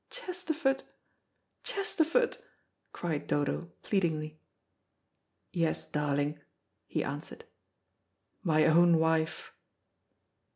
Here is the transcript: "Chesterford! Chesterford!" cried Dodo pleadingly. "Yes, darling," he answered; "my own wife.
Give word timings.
"Chesterford! 0.09 0.81
Chesterford!" 1.63 2.37
cried 2.91 3.27
Dodo 3.27 3.71
pleadingly. 3.83 4.39
"Yes, 5.53 5.85
darling," 5.87 6.39
he 6.87 7.03
answered; 7.03 7.45
"my 8.41 8.65
own 8.65 8.97
wife. 8.97 9.53